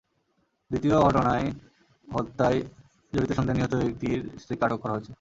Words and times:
দ্বিতীয় 0.71 0.97
ঘটনায় 0.99 1.47
হত্যায় 2.07 2.59
জড়িত 3.13 3.31
সন্দেহে 3.31 3.57
নিহত 3.57 3.73
ব্যক্তির 3.81 4.19
স্ত্রীকে 4.41 4.63
আটক 4.65 4.79
করা 4.81 4.93
হয়েছে। 4.93 5.09